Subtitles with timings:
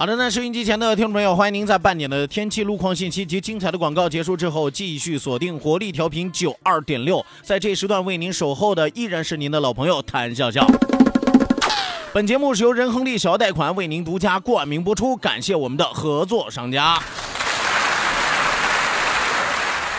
[0.00, 10.66] 好的，那收音机前的听众朋友，欢迎您在半点的天气、路况信息及精彩的广告结束之后，继续锁定活力调频九二点六，在这时段为您守候的依然是您的老朋友谭笑笑。
[12.14, 16.98] 本节目是由仁恒利小额贷款为您独家冠名播出，感谢我们的合作商家。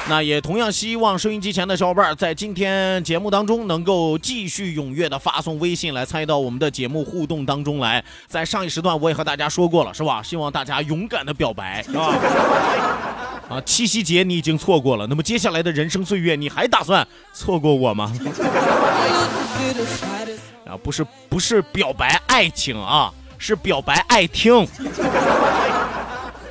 [0.09, 8.03] 那也同样希望收音机前的小伙伴在今天节目当中能够继续踊跃的发送微信来参与到我们的节目互动当中来。
[8.27, 10.21] 在上一时段我也和大家说过了，是吧？
[10.21, 12.13] 希望大家勇敢的表白，是吧？
[13.47, 18.11] 啊，七夕节你已经错过了，那么接下来的人生岁月你还打算错过我吗？
[20.65, 24.67] 啊，不是不是表白爱情啊，是表白爱听。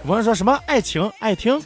[0.07, 1.61] 我说什么爱情爱听？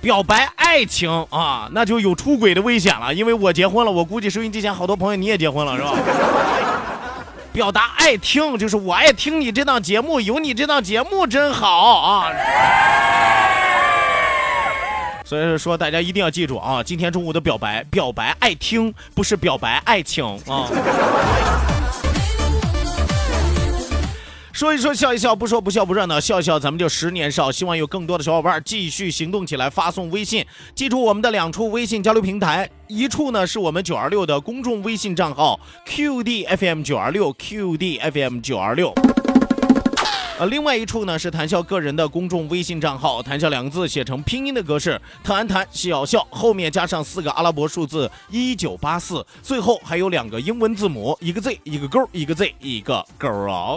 [0.00, 3.12] 表白爱情啊，那就有出轨的危险了。
[3.12, 5.92] 因为我结婚了，我估计收音机前好多朋友你也结婚了，是吧？
[7.52, 12.26] 表达爱听就是我爱听你这档节目，有你这档节目真好啊。
[15.24, 20.66] 所以说大家一定要记住啊，今天中午的表白，表白爱听不是表白爱情啊。
[24.60, 27.50] 说一说笑一笑，不说不笑不热闹，笑一笑咱们就十年少。
[27.50, 30.44] 希望有更多的小伙伴继续行动起来，发送微信。
[30.74, 38.92] 记住我们的两处微信交流平台，一处呢是我们九二六的公众微信账号 QDFM 九二六 QDFM 九二六，
[40.40, 53.76] 呃，另外一处呢是谭笑个人的公众微信账号，谭笑两个字写成拼音的格式，谭谭笑笑，后面加上四个阿拉伯数字一九八四，最后还有两个英文字母，一个 Z 一个勾，一个 Z 一个勾哦。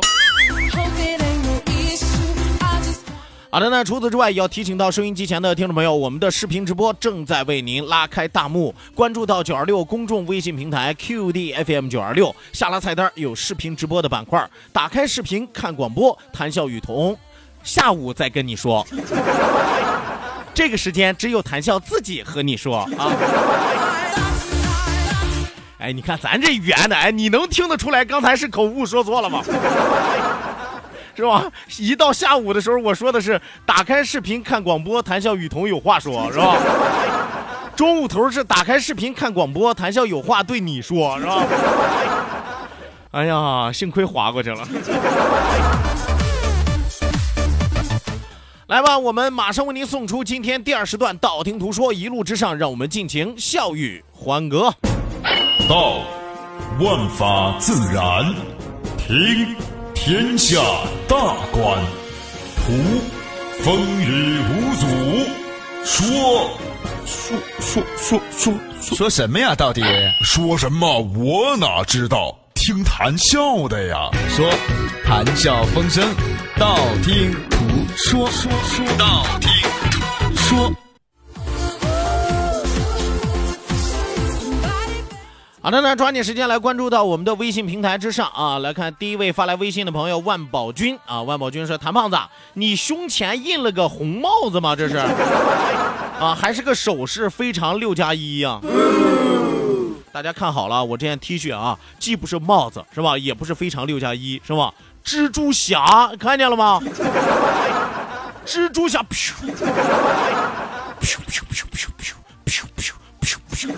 [3.53, 8.73] 好的，那除此之外，也要提醒到收音机前的听众朋友，我们的视频直播正在为您拉开大幕。
[8.95, 17.15] 关注到九二六公众微信平台 QDFM 九二六，下拉菜单有视频直播的板块，打开视频看广播，谈笑雨桐，
[17.61, 18.83] 下午再跟你说。
[20.51, 23.13] 这个时间只有谈笑自己和你说啊。
[25.77, 29.43] 哎，你看咱这语言的，哎，你能听得出来刚才是口误说错了吗？
[31.15, 31.45] 是吧？
[31.77, 36.57] 一到下午的时候，我说的是打开视频看广播，谈笑雨桐有话说，是吧？
[37.75, 41.43] 中午头是打开视频看广播，谈笑有话对你说，是吧？
[43.11, 44.67] 哎呀，幸亏划过去了。
[48.67, 54.73] 来吧，我们马上为您送出今天第二时段道听途说，一路之上，让我们尽情笑语欢歌。
[55.69, 55.99] 道，
[56.79, 58.33] 万法自然；
[58.97, 59.55] 听。
[60.05, 60.59] 天下
[61.07, 61.15] 大
[61.49, 61.81] 观，
[62.57, 62.73] 图
[63.61, 64.85] 风雨无阻，
[65.85, 66.49] 说
[67.05, 68.53] 说说说说
[68.97, 69.55] 说什么呀？
[69.55, 69.81] 到底
[70.21, 70.99] 说什么？
[70.99, 72.37] 我哪知道？
[72.53, 74.09] 听谈笑的呀。
[74.27, 74.45] 说
[75.05, 76.05] 谈笑风生，
[76.57, 77.57] 道听途
[77.95, 79.49] 说，说说道听
[79.89, 80.73] 途说。
[85.63, 88.59] 好的，那抓紧时间来关注到我们的微信平台之上啊！
[88.59, 92.17] 来看第一位发来微信的朋友万宝军啊，万宝军说：“谭胖子，
[92.55, 94.75] 你胸前印了个红帽子吗？
[94.75, 94.97] 这是
[96.19, 98.59] 啊，还是个首饰，非常六加一呀！
[100.11, 104.73] 大家看好了，我这件 T 恤啊，既不是帽子是吧，也不是非常六加一是吧？
[105.05, 106.81] 蜘蛛侠看见了吗？
[108.45, 109.55] 蜘蛛侠，噗噗
[110.99, 111.87] 噗噗噗
[112.45, 112.67] 噗
[113.21, 113.73] 噗噗。”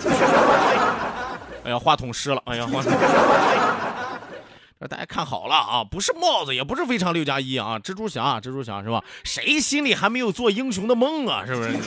[1.66, 2.40] 哎呀，话筒湿了！
[2.44, 2.92] 哎呀，话筒。
[4.88, 9.02] 大家看好了啊，不是帽子，也不是非常六加一啊，蜘蛛侠，蜘蛛侠是吧？
[9.24, 11.44] 谁心里还没有做英雄的梦啊？
[11.44, 11.72] 是不是？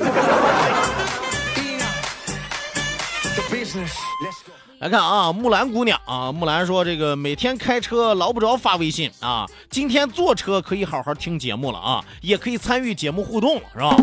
[4.79, 13.95] 来看啊，木兰姑娘啊，木兰说这个每天开车捞不着发微信啊，今天坐车可以好好听节目了啊，也可以参与节目互动是吧？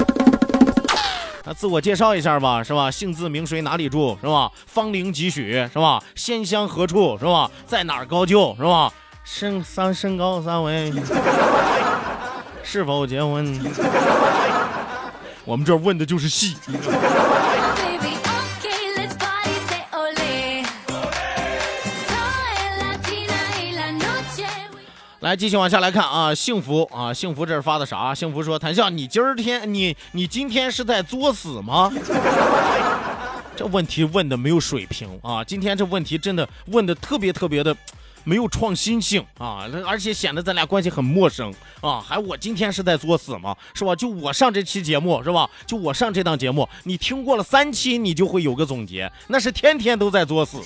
[1.46, 2.90] 那自我介绍一下吧，是吧？
[2.90, 4.50] 姓字名谁哪里住是吧？
[4.66, 6.02] 芳龄几许是吧？
[6.16, 7.48] 仙乡何处是吧？
[7.66, 8.92] 在哪儿高就，是吧？
[9.22, 10.92] 身三身高三围，
[12.64, 13.58] 是否结婚？
[15.44, 16.56] 我们这问的就是戏。
[25.26, 28.14] 来，继续往下来看啊，幸福啊，幸福这是发的啥？
[28.14, 31.92] 幸福说，谭笑，你今儿天你你今天是在作死吗？
[33.56, 35.42] 这问题问的没有水平啊！
[35.42, 37.76] 今天这问题真的问的特别特别的
[38.22, 42.00] 没有创新性啊，而且显得咱俩关系很陌生啊！
[42.00, 43.56] 还我今天是在作死吗？
[43.74, 43.96] 是吧？
[43.96, 45.50] 就我上这期节目是吧？
[45.66, 50.58] 就我上这档节目，你听过了三期，你就会有个总结，那是天天都在作死。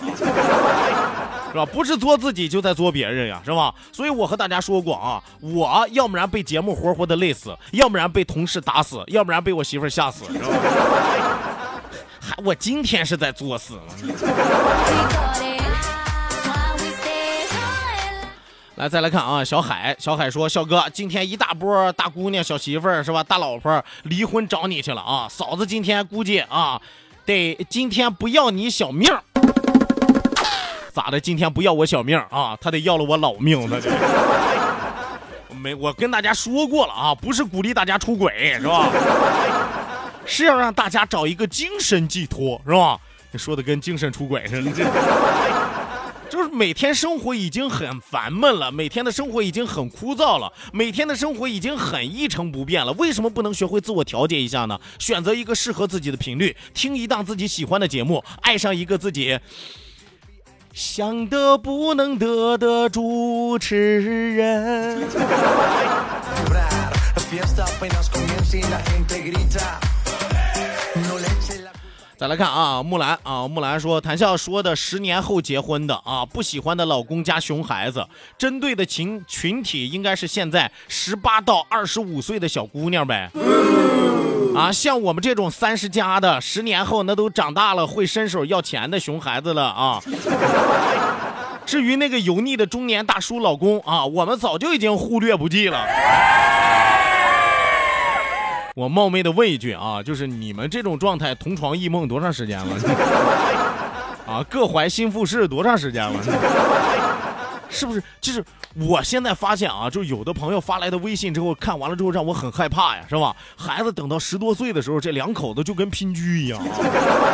[1.50, 1.66] 是吧？
[1.66, 3.74] 不是作自己，就在作别人呀，是吧？
[3.92, 10.46] 所以我和大家说过啊，我要不然被节目活活的累死，要不然被同事打死，要不然被我媳妇吓死，是吧？
[12.20, 13.78] 还我今天是在作死。
[18.76, 23.22] 来，再来看啊，小海，小海说，小哥，今天一大波大姑娘、小媳妇儿是吧？
[23.22, 26.80] 大老婆离婚找你去了啊，嫂子今天估计啊，
[27.26, 29.12] 得今天不要你小命。
[31.00, 31.18] 咋的？
[31.18, 32.54] 今天不要我小命啊？
[32.60, 33.90] 他得要了我老命，他得。
[35.56, 38.90] 没，我跟大家说过了啊，不是鼓励大家出轨，是吧？
[40.26, 42.98] 是要让大家找一个精神寄托，是吧？
[43.32, 44.84] 你说的跟精神出轨似的，这
[46.28, 52.92] 就是每天生活已经很烦闷了，每天的生活已经很枯燥了，每天的生活已经很一成不变了。
[52.92, 54.78] 为什么不能学会自我调节一下呢？
[54.98, 59.38] 选择一个适合自己的频率，听一档自己喜欢的节目，爱上一个自己。
[60.72, 65.04] 想得不能得的主持人。
[72.16, 78.06] 再来看啊，木兰啊，木兰说，谭笑说的十年后结婚的啊，不喜欢的老公加熊孩子，
[78.38, 83.30] 针对的群群体应该是现在十八到二十五岁的小姑娘呗。
[84.60, 89.98] 啊，像我们这种三十加的，十年后那都长大了会伸手要钱的熊孩子了啊。
[91.64, 95.86] 至于那个油腻的中年大叔老公啊，我们早就已经忽略不计了。
[98.74, 102.76] 我冒昧的问一句啊，就是你们这种状态同床异梦多长时间了？
[104.26, 106.20] 啊，各怀心腹事多长时间了？
[107.70, 108.02] 是不是？
[108.20, 108.44] 就是
[108.74, 113.34] 我现在发现啊，就有的朋友发来的微信之后，看完了之后让我很害怕呀，是吧？
[113.56, 116.60] 孩子等到十多岁的时候，这两口子就跟拼居一样，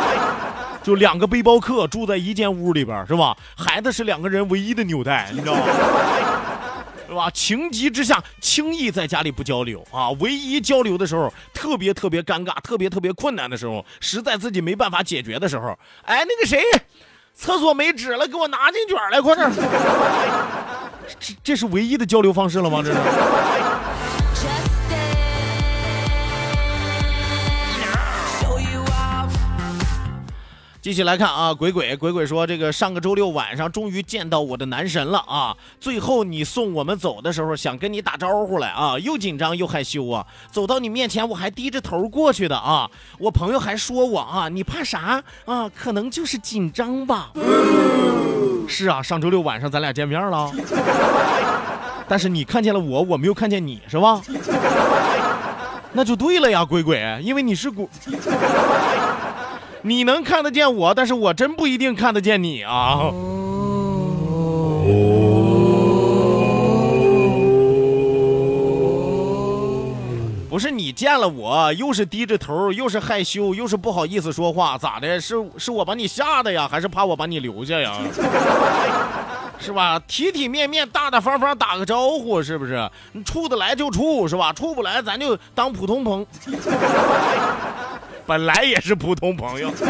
[0.83, 3.35] 就两个背包客住在一间屋里边，是吧？
[3.57, 5.61] 孩子是两个人唯一的纽带，你知道吗？
[7.07, 7.29] 是吧？
[7.31, 15.67] 情急之下，轻易在家里不交流啊，唯一交流的时候，特别特别尴尬，特别特别困难的时候，实在自己没办法解决的时候，
[16.03, 16.61] 哎，那个谁？
[17.37, 19.49] 厕所没纸了，给我拿进卷来，快点！
[21.19, 22.81] 这这是唯一的交流方式了吗？
[22.83, 22.97] 这是。
[30.87, 35.53] 继续来看啊，鬼鬼鬼鬼说，这个上个周六晚上终于见到我的男神了啊！
[35.81, 40.25] 最后你送我们走的时候，想跟你打招呼来啊，又紧张又害羞啊。
[40.49, 42.89] 走到你面前，我还低着头过去的啊。
[43.19, 45.69] 我朋友还说我啊，你怕啥啊？
[45.75, 47.31] 可能就是紧张吧。
[48.65, 50.49] 是啊，上周六晚上咱俩见面了，
[52.07, 54.21] 但是你看见了我，我没有看见你是吧？
[55.91, 57.85] 那就对了呀，鬼鬼，因为你是鬼。
[59.87, 63.09] 你能看得见我，但是我真不一定看得见你啊！
[70.49, 75.21] 不是你见了我，又是低着头，又是害羞，又是不好意思说话，咋的？
[75.21, 77.93] 是是我把你吓的呀，还是怕我把你留下呀？
[79.57, 79.97] 是吧？
[80.05, 82.89] 体体面面、大大方方打个招呼，是不是？
[83.13, 84.51] 你处得来就处，是吧？
[84.51, 86.25] 处不来，咱就当普通朋。
[88.27, 89.71] 本来也是普通朋友。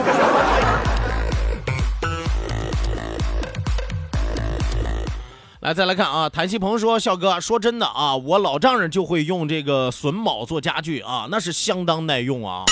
[5.62, 12.64] 来，再来看啊，谭西鹏说：“笑哥，说真的啊，我老丈人就会用这个榫卯做家具啊，那是相当耐用啊。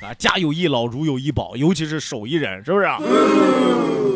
[0.00, 2.86] 啊，家有一老，如有一宝，尤其是手艺人，是不是？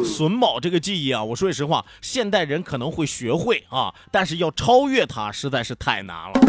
[0.05, 6.41] 榫卯这个技艺啊，我说句实话，现代人可能会学会啊，但是要超越它，实在是太难了。”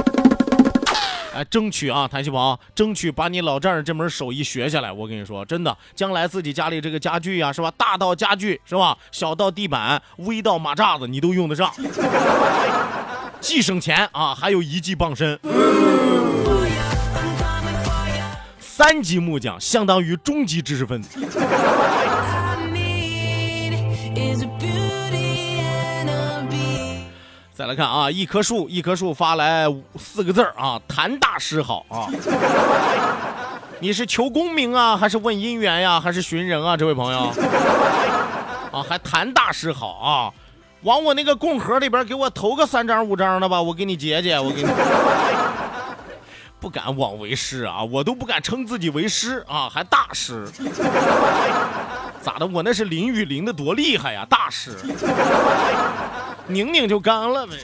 [1.33, 4.91] 哎，争取啊，谭细胞，争取把你老丈人这门手艺学下来。
[4.91, 7.71] 我跟你说，真的，将来自己家里这个家具呀，是吧？
[7.75, 8.95] 大到家具，是吧？
[9.11, 11.73] 小到地板，微到马扎子，你都用得上，
[13.41, 15.39] 既省钱啊，还有一技傍身。
[18.59, 21.19] 三级木匠相当于中级知识分子。
[27.63, 29.65] 再来看啊，一棵树，一棵树发来
[29.97, 32.11] 四个字儿啊，谭大师好啊。
[33.79, 36.75] 你是求功名啊，还是问姻缘呀，还是寻人啊？
[36.75, 37.19] 这位朋友
[38.69, 40.33] 啊，还谭大师好啊，
[40.81, 44.69] 往我那个供盒里边给我投个三张五张的吧，我给你解解，我给你。
[46.59, 50.45] 不敢枉为师啊，我都不敢称自己为师啊，还大师？
[52.21, 52.45] 咋的？
[52.45, 54.75] 我那是淋雨淋的多厉害呀，大师！
[56.47, 57.57] 拧拧就干了呗。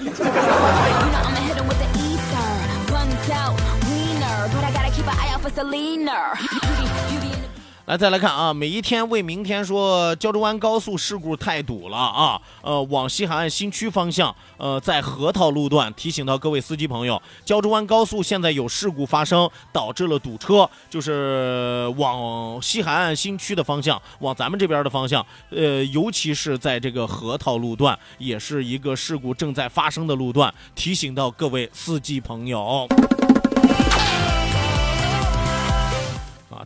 [7.90, 12.40] 来，再来看啊，每一天为明天说，胶州湾高速事故太堵了啊！
[12.62, 32.88] 呃，往西海岸新区方向，呃，在河套路段，提醒到各位司机朋友，胶州湾高速现在有事故发生，导致了堵车，就是往西海岸新区的方向，往咱们这边的方向，呃，尤其是在这个河套路段，也是一个事故正在发生的路段，提醒到各位司机朋友。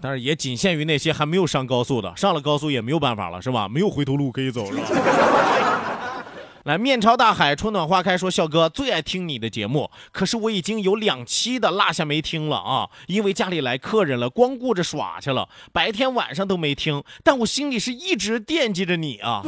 [0.03, 3.69] 但是也仅限于那些还没有上高速的，上了高速也没有办法了，是吧？
[3.69, 4.83] 没有回头路可以走，是吧？
[6.65, 19.41] 来，面朝大海，春暖花开，说笑哥最爱听你的节目，可是我已经有两期的落下没听了啊，因为家里来客人了，光顾着耍去了，白天晚上都没听，但我心里是一直惦记着你啊。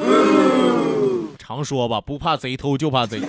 [1.37, 3.19] 常说吧，不怕贼偷，就怕贼。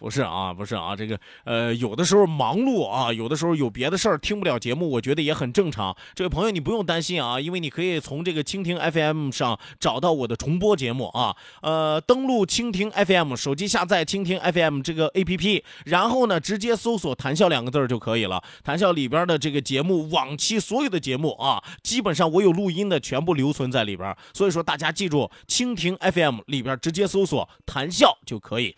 [0.00, 5.94] 不是啊，不是啊，这个呃，有的时候忙碌啊，有的时候有别的事儿听不了节目，我觉得也很正常。
[6.14, 11.36] 这位朋友，你不用担心啊，因为你可以从这个蜻蜓 FM 上找到我的重播节目啊。
[11.60, 18.42] 呃，登录蜻蜓 FM，手机下载蜻蜓 FM 这个 APP，然后呢，直接搜索“谈笑”两个字就可以了。
[18.64, 24.16] 谈笑里边的这个节目，往期所有的节目啊，基本上我有录音的，全部留存在里边。
[24.32, 28.74] 所以说，大家记住，蜻蜓 FM 里边直接搜索“谈笑”就可以。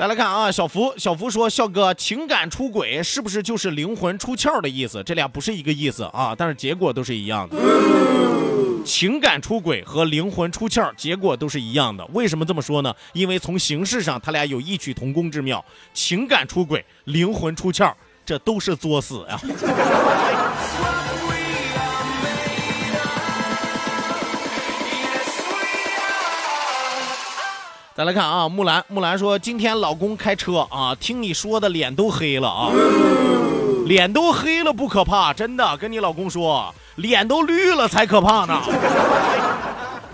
[0.00, 5.02] 再来看啊，小福，小福说，笑哥，情感出轨是不是就是灵魂出窍的意思？
[5.04, 7.56] 这俩不是一个意思啊，但是结果都是一样的。
[8.82, 12.02] 情感出轨和灵魂出窍结果都是一样的。
[12.14, 12.94] 为什么这么说呢？
[13.12, 15.62] 因为从形式上，他俩有异曲同工之妙。
[15.92, 17.92] 情感出轨，灵魂出窍，
[18.24, 19.38] 这都是作死呀。
[28.00, 32.72] 再来看啊，木兰，木兰说今天老公开车啊，听你说的脸都黑了啊，
[33.84, 38.58] 脸都黑了不可怕，真的跟你老公说，脸都绿了才可怕呢。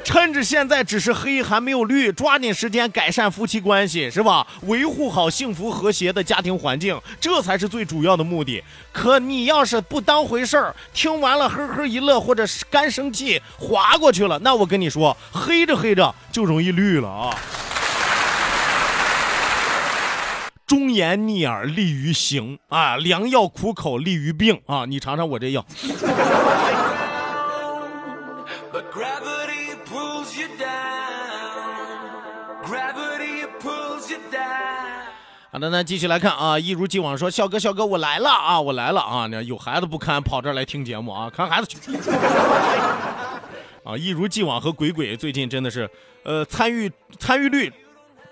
[0.03, 4.45] 趁着现在只是黑还没有绿，抓紧时间改善夫妻关系是吧？
[4.63, 8.61] 维护好幸福和谐的家庭环境，这才是最主要的目的。
[8.93, 17.31] 可你要是不当回事儿，听完了呵呵一乐，或者干生气划过去了，那我跟你说，黑着黑着就容易绿了啊。
[20.67, 24.85] 忠言逆耳利于行啊，良药苦口利于病啊！
[24.85, 25.65] 你尝尝我这药。
[35.53, 39.27] 好的，那继续来看啊，一如既往说，笑哥，笑哥，我来了啊，我来了啊！
[39.31, 41.79] 那有孩子不看，跑这儿来听节目啊，看孩子去。
[43.83, 45.89] 啊，一如既往和鬼鬼最近真的是，
[46.25, 47.73] 呃，参与参与率。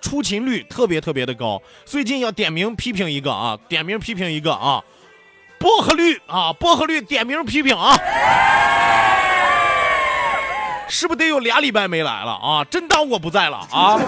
[0.05, 4.85] 出勤率特别特别的高，最近要点名批评一个啊，点名批评一个啊，
[5.59, 7.97] 薄荷绿啊，薄荷绿点名批评啊，
[10.91, 12.63] 是不是得有俩礼拜没来了啊？
[12.65, 13.99] 真当我不在了啊？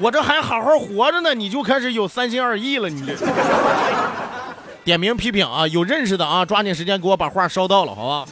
[0.00, 3.14] 我这还好好活着呢，你就开始有三心二意了，你这
[4.82, 8.26] 点名批评啊，有认识的啊，抓紧时间给我把话捎到了，好吧？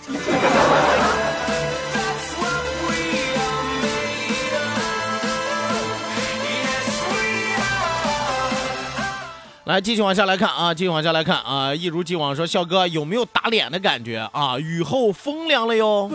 [9.64, 14.58] 来，继续往下来看啊，继续往下来看啊，一如既往说，笑哥有没有打脸的感觉啊？
[14.58, 16.10] 雨后风凉了哟，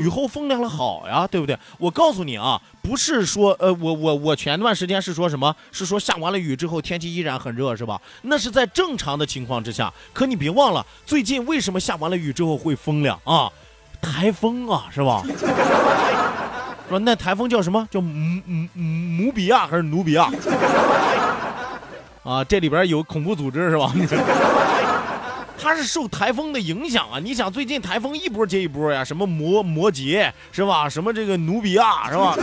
[0.00, 1.56] 雨后风凉了，好呀，对不对？
[1.78, 5.54] 我告诉你啊，不是说呃，我我我前段时间是说什么？
[5.70, 8.00] 是说下完了雨之后天气依然很热，是吧？
[8.22, 9.92] 那是在正常的情况之下。
[10.12, 13.48] 可你别忘了，最近为什么下完了雨之后会风凉啊？
[14.02, 15.22] 台风啊，是吧？
[16.90, 17.86] 说那台风叫什么？
[17.88, 20.28] 叫姆姆姆比亚还是努比亚？
[22.26, 23.92] 啊，这里边有恐怖组织是吧？
[25.58, 27.18] 他是受台风的影响啊！
[27.22, 30.88] 你想最近台风一波接一波呀，什么摩摩羯是吧？
[30.90, 32.36] 什么这个努比亚是吧？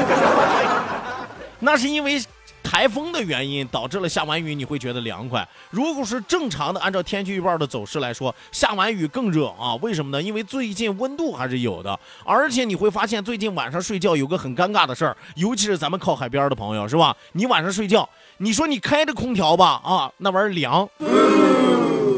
[1.59, 2.21] 那是因为。
[2.63, 5.47] 台风的原因导致了下完雨你会觉得凉快。
[5.69, 9.75] 如果是正常的，按照天气预报的走势来说，下完雨更热啊？
[9.75, 10.21] 为什么呢？
[10.21, 17.15] 因为最近温度还是有的，而且你会发现最近晚上睡觉有个很尴尬的事儿，尤其是咱们靠海边的朋友，是吧？
[17.33, 20.89] 你晚上睡觉，你说你开着空调吧，啊，那玩意儿凉。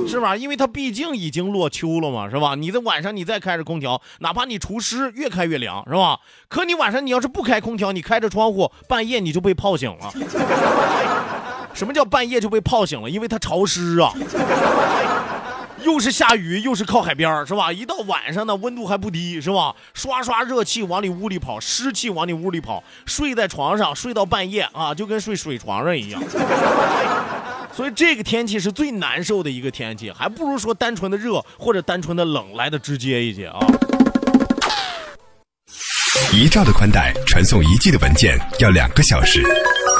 [0.07, 0.35] 是吧？
[0.35, 2.55] 因为它毕竟已经落秋了嘛，是吧？
[2.55, 6.19] 你在晚上你再开着空调，哪怕你除湿，越开越凉，是吧？
[6.47, 10.11] 可你晚上你要是不开空调，你开着窗户，半夜你就被泡醒了。
[11.73, 13.09] 什么叫半夜就被泡醒了？
[13.09, 14.13] 因为它潮湿啊，
[15.83, 17.73] 又是下雨，又是靠海边，是吧？
[17.73, 19.75] 一到晚上呢，温度还不低，是吧？
[19.93, 26.21] 刷刷热气往你屋里跑，湿气往你屋里跑，睡在床上睡到半夜啊，就跟睡水床上一样。
[27.75, 33.59] 所以这个天气是最难受的一个天气，还不如说单纯的热或者单纯的冷来的直接一些啊。
[36.31, 39.43] 一兆的宽带传送一 G 的文件要两个小时，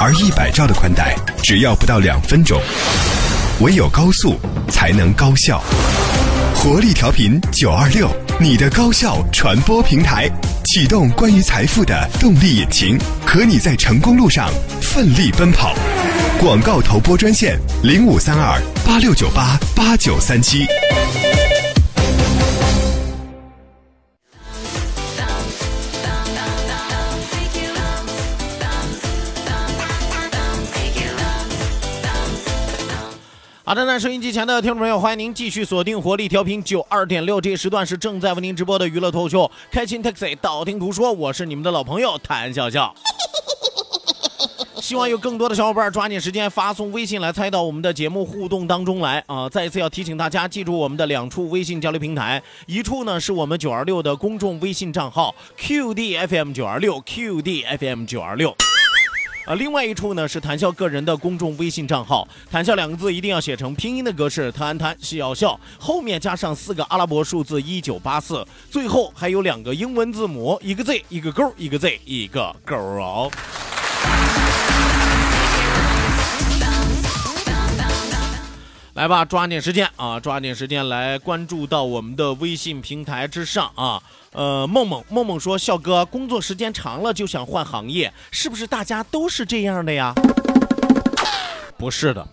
[0.00, 2.58] 而一百兆的宽带只要不到两分钟。
[3.60, 4.36] 唯有高速
[4.70, 5.62] 才能高效。
[6.54, 10.30] 活力调频九二六，你的高效传播平台，
[10.64, 14.48] 启动关于财富的动力引擎，和你在成功路上
[14.80, 15.74] 奋力奔跑。
[16.38, 20.66] 广告投播专线零五三二八六九八八九三七。
[33.64, 42.94] 好的，那收音机前的听众朋友，欢迎您继续锁定活力调频九二点六，这时段是正在为您直播的娱乐脱口秀《开心 Taxi》，道听途说，我是你们的老朋友谭笑笑。
[44.86, 49.48] 希望有更多的小伙伴抓紧时间发送微信来参与到我们的节目互动当中来啊！
[49.48, 58.54] 再一次要提醒大家，记住我们的两处微信交流平台，一处呢是我们九二六的公众微信账号 QDFM 九二六 QDFM 九二六，
[59.46, 73.28] 啊，另外一处呢是谈笑个人的公众微信账号，谈笑两个字一定要写成拼音的格式，谈谈笑笑，后面加上四个阿拉伯数字一九八四，最后还有两个英文字母，一个 Z 一个勾，一个 Z 一个勾哦。
[78.96, 80.18] 来吧，抓紧时间啊！
[80.18, 84.02] 抓紧时间来关注到我们的微信平台之上啊！
[84.32, 90.14] 呃，梦梦梦梦说，笑哥，工作时间长了就想换行业，是不是大家都是这样的呀？
[91.76, 92.26] 不是的，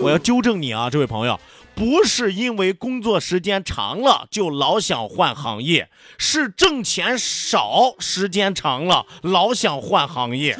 [0.00, 1.40] 我要纠正你啊，这位朋友，
[1.74, 10.56] 不是因为工作时间长了就老想换行业，是挣钱少，时间长了老想换行业。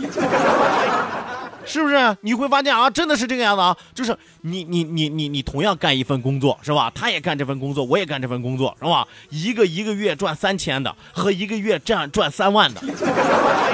[1.64, 2.16] 是不是？
[2.20, 6.90] 你会发现啊，真的是这个样子啊，就是你你你你你同样干一份工作是吧？
[6.94, 9.06] 他也干这份工作，我也干这份工作是吧？
[9.30, 12.80] 一个一个月赚三千的和一个月赚赚三万的，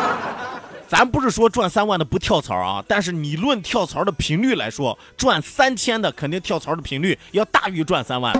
[0.88, 8.33] 咱不是说赚三万的不跳槽啊，但是你论跳槽的频率来说，赚三千的肯定跳槽的频率要大于赚三万。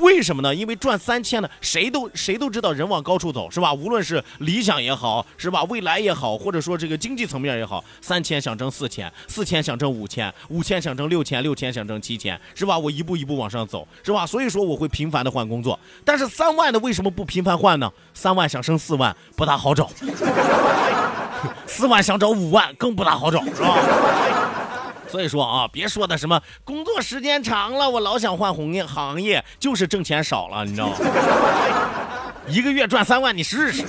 [0.00, 0.54] 为什么呢？
[0.54, 3.72] 因为赚三千的，谁都谁都知道人往高处走，是吧？
[3.72, 5.62] 无论是理想也好，是吧？
[5.64, 12.78] 未来也好，或者说这个经济层面也好，三千想挣四千，四千想挣五千，五千想挣六千，六千想挣七千，是吧？
[12.78, 14.26] 我一步一步往上走，是吧？
[14.26, 15.78] 所以说我会频繁的换工作。
[16.04, 17.90] 但是三万的为什么不频繁换呢？
[18.14, 19.90] 三万想升四万不大好找，
[21.66, 24.49] 四万想找五万更不大好找，是吧？
[25.10, 30.96] 所以说啊，别说的什么工作时间长了，我老想换行业，行业就是挣钱少了，你知道吗？
[32.46, 33.84] 一个月赚三万，你试试。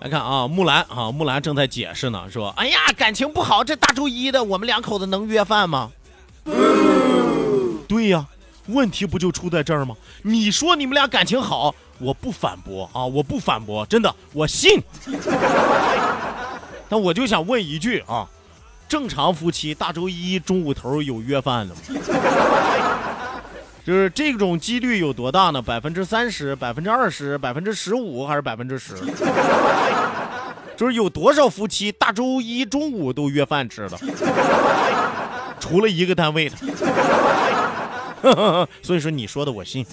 [0.00, 5.90] 来看啊，木兰啊，木兰正在解释呢，说：“哎呀，感情不好，这大周一的，我们两口子能约饭吗？”
[7.88, 8.26] 对呀。
[8.68, 9.96] 问题不就出在这儿吗？
[10.22, 14.82] 你说你们俩感情好，我不反驳啊，我不反驳，真的，我信。
[16.88, 18.26] 那我就想问一句啊，
[18.88, 21.80] 正常夫妻大周一中午头有约饭的吗？
[23.84, 25.62] 就是这种几率有多大呢？
[25.62, 28.94] 百分之三十、百分之二十、百分之十五还是百分之十？
[30.76, 33.98] 就是有多少夫妻大周一中午都约饭吃的？
[35.58, 36.56] 除了一个单位的。
[38.82, 39.84] 所以说你说的我信。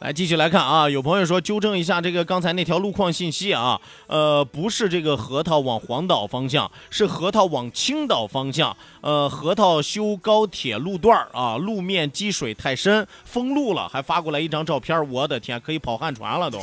[0.00, 8.76] 来继续来看啊，有朋友说纠正一下这个刚才那条路况信息啊，呃，不是这个核桃往黄岛方向，是核桃往青岛方向。
[9.00, 16.58] 呃，核桃修高铁路段啊，路面积水太深，封路了，还发过来一张照片，我的天，可以跑旱船了都。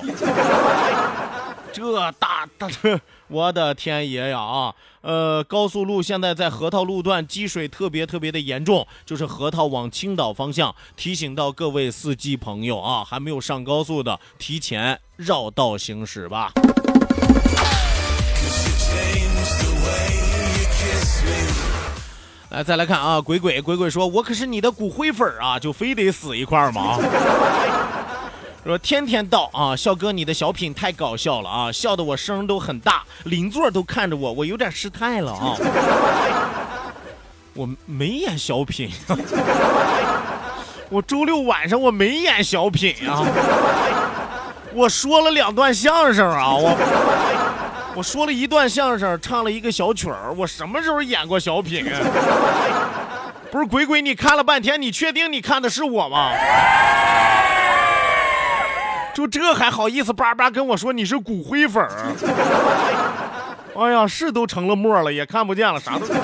[1.72, 4.74] 这大大这，我的天爷呀啊！
[5.02, 16.52] 呃，高速路现在在核桃路段积水特别特别的严重，就是核桃往青岛方向，提醒到各位司机朋友啊，还没有上高速的，提前绕道行驶吧。
[22.50, 26.98] 来，再来看啊，鬼鬼鬼鬼说：“我可是你的骨灰粉啊，就非得死一块吗？”
[28.66, 35.56] 说天天到啊，笑哥你的小品太搞笑了啊，笑得我声都很大，邻座都看着我，我有点失态了啊。
[37.56, 38.92] 我没演小品，
[40.90, 43.26] 我周六晚上我没演小品啊，
[44.74, 46.78] 我说了两段相声啊，我
[47.96, 51.86] 我说了一段相声，唱了一个小曲儿，我什么时候演过小品？
[53.52, 56.32] 不是鬼鬼，你看了半天，你确定你看的是我吗？
[59.20, 61.90] 就这还好意思叭叭跟我说你是骨灰粉儿？
[63.76, 66.06] 哎呀，是都成了沫了，也看不见了，啥都。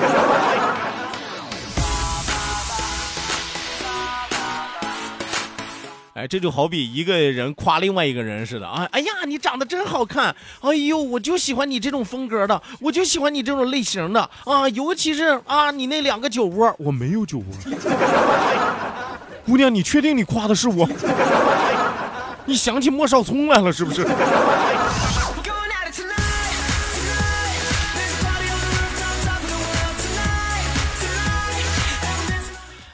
[6.14, 8.88] 哎，这就好比一个人夸另外一个人似的啊！
[8.92, 10.34] 哎呀，你长得真好看！
[10.62, 14.66] 哎呦，我就喜欢你这种风格的，我就喜欢你这种类型的啊！
[14.70, 17.44] 尤其是啊，你那两个酒窝，我没有酒窝。
[19.44, 20.88] 姑娘，你确定你夸的是我？
[22.46, 24.06] 你想起莫少聪来了是不是？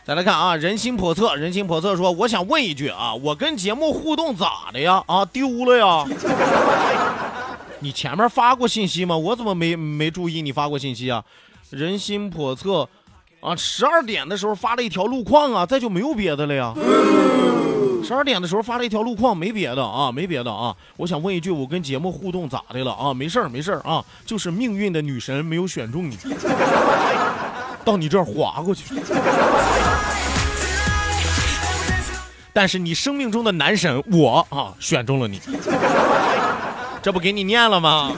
[0.04, 5.02] 再来看啊，人心叵测，人心叵测说，我想问一句啊，我跟节目互动咋的呀？
[5.06, 6.04] 啊，丢了呀？
[7.78, 9.16] 你前面发过信息吗？
[9.16, 11.22] 我怎么没没注意你发过信息啊？
[11.70, 12.88] 人心叵测，
[13.40, 16.74] 啊，十二点的时候发了一条路况啊，再就没有别的了呀。
[18.02, 20.74] 十二点的时候发了一条路况，没别的啊，没别的啊。
[20.96, 23.14] 我想问一句，我跟节目互动咋的了啊？
[23.14, 26.18] 没事儿，没事儿啊，就是命运的女神没有选中你，
[27.84, 28.94] 到你这儿划过去。
[32.52, 35.40] 但是你生命中的男神我啊，选中了你，
[37.00, 38.12] 这不给你念了吗？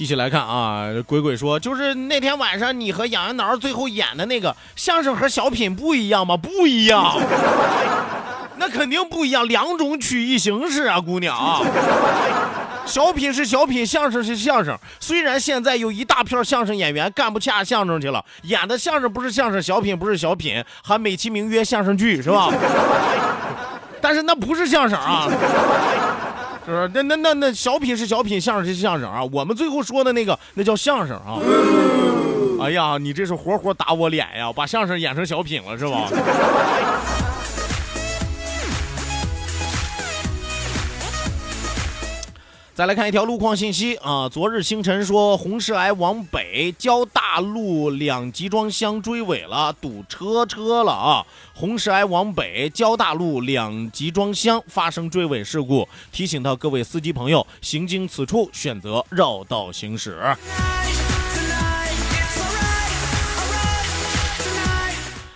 [0.00, 6.38] 继续来看啊，鬼鬼说，就是那天晚上你和杨元挠最后演的那个相声和小品不一样吗？
[6.38, 7.20] 不一样，
[8.56, 11.62] 那肯定不一样，两种曲艺形式啊，姑娘。
[12.86, 14.74] 小品是小品，相声是相声。
[15.00, 22.50] 虽然现在有一大片相声演员干不下相声去了，演的相声不是相声，小品不是小品，还美其名曰相声剧，是吧？
[24.00, 25.28] 但是那不是相声啊。
[26.92, 29.22] 那那那那小品是小品，相声是相声啊！
[29.32, 31.38] 我们最后说的那个，那叫相声啊！
[32.62, 34.52] 哎呀，你这是活活打我脸呀！
[34.52, 36.08] 把相声演成小品了是吧？
[42.80, 44.26] 再来看一条路况信息啊！
[44.26, 51.26] 昨日清晨说，红石崖往北交大路两集装箱追尾了，堵车车了啊！
[51.52, 60.18] 红石崖往北交大路两集装箱发生追尾事故，提醒到各位司机朋友，行经此处选择绕道行驶。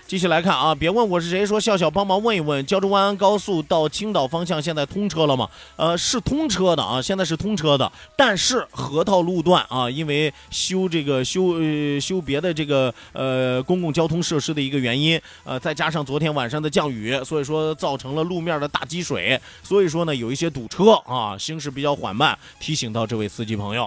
[0.06, 5.48] 继续来看啊，别问我是谁，说笑笑帮忙问一问，胶州湾高速到青岛方向现在通车了吗？
[5.76, 23.84] 呃，是通车的啊，现在是通车的，但是河套路段啊，因为修这个修呃修别的这个呃公共交通设施的一个原因，呃，再加上昨天晚上的降雨，所以说造成了路面的大积水，所以说呢有一些堵车啊，行驶比较缓慢，提醒到这位司机朋友。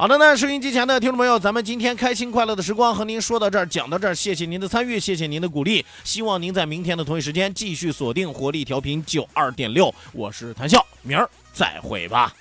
[0.00, 12.32] 好的那，收音机前的听众朋友，咱们今天开心快乐的时光和您说到这儿，讲到这儿，谢谢您的参与，谢谢您的鼓励，希望您在明天的同一时间继续锁定活力调频九二点六，我是谭笑，明儿再会吧。